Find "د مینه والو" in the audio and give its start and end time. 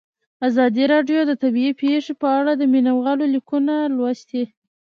2.55-3.25